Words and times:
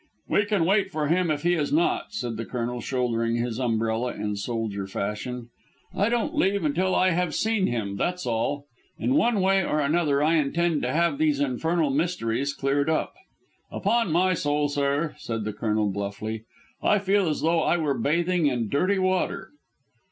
"We 0.27 0.45
can 0.45 0.65
wait 0.65 0.89
for 0.89 1.09
him 1.09 1.29
if 1.29 1.43
he 1.43 1.53
is 1.53 1.71
not," 1.71 2.07
said 2.11 2.35
the 2.35 2.43
Colonel, 2.45 2.81
shouldering 2.81 3.35
his 3.35 3.59
umbrella 3.59 4.13
in 4.15 4.35
soldier 4.35 4.87
fashion. 4.87 5.49
"I 5.95 6.09
don't 6.09 6.33
leave 6.33 6.65
until 6.65 6.95
I 6.95 7.11
have 7.11 7.35
seen 7.35 7.67
him, 7.67 7.97
that's 7.97 8.25
all. 8.25 8.65
In 8.97 9.13
one 9.13 9.41
way 9.41 9.63
or 9.63 9.79
another 9.79 10.23
I 10.23 10.37
intend 10.37 10.81
to 10.81 10.91
have 10.91 11.19
these 11.19 11.39
infernal 11.39 11.91
mysteries 11.91 12.51
cleared 12.51 12.89
up. 12.89 13.13
Upon 13.69 14.11
my 14.11 14.33
soul, 14.33 14.69
sir," 14.69 15.13
said 15.19 15.43
the 15.43 15.53
Colonel 15.53 15.91
bluffly, 15.91 16.45
"I 16.81 16.97
feel 16.97 17.29
as 17.29 17.41
though 17.41 17.61
I 17.61 17.77
were 17.77 17.93
bathing 17.93 18.47
in 18.47 18.69
dirty 18.69 18.97
water." 18.97 19.51